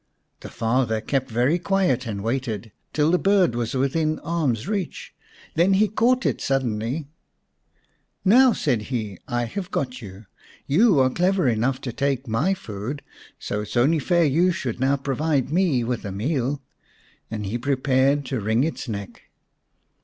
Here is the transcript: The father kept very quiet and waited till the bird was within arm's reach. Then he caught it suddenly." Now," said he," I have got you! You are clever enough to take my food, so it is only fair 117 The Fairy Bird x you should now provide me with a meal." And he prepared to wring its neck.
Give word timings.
The 0.39 0.49
father 0.49 0.99
kept 0.99 1.29
very 1.29 1.59
quiet 1.59 2.07
and 2.07 2.23
waited 2.23 2.71
till 2.91 3.11
the 3.11 3.19
bird 3.19 3.53
was 3.53 3.75
within 3.75 4.17
arm's 4.21 4.67
reach. 4.67 5.13
Then 5.53 5.73
he 5.73 5.87
caught 5.87 6.25
it 6.25 6.41
suddenly." 6.41 7.05
Now," 8.25 8.51
said 8.51 8.81
he," 8.89 9.19
I 9.27 9.45
have 9.45 9.69
got 9.69 10.01
you! 10.01 10.25
You 10.65 10.99
are 11.01 11.11
clever 11.11 11.47
enough 11.47 11.79
to 11.81 11.93
take 11.93 12.27
my 12.27 12.55
food, 12.55 13.03
so 13.37 13.59
it 13.59 13.67
is 13.67 13.77
only 13.77 13.99
fair 13.99 14.23
117 14.23 14.23
The 14.23 14.25
Fairy 14.25 14.25
Bird 14.25 14.25
x 14.25 14.35
you 14.41 14.51
should 14.51 14.79
now 14.79 14.97
provide 14.97 15.53
me 15.53 15.83
with 15.83 16.03
a 16.03 16.11
meal." 16.11 16.63
And 17.29 17.45
he 17.45 17.59
prepared 17.59 18.25
to 18.25 18.39
wring 18.41 18.63
its 18.63 18.89
neck. 18.89 19.21